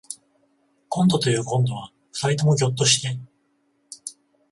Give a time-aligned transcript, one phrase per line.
[0.89, 3.19] こんどというこんどは二人ともぎょっとして